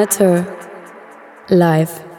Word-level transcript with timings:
Anatur 0.00 0.46
live. 1.50 2.09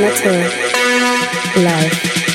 Monitor 0.00 0.30
Life. 1.60 2.27